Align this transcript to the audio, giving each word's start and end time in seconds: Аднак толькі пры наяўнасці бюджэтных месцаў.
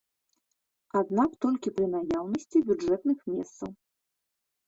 Аднак 1.01 1.31
толькі 1.43 1.73
пры 1.75 1.85
наяўнасці 1.95 2.61
бюджэтных 2.69 3.17
месцаў. 3.35 3.71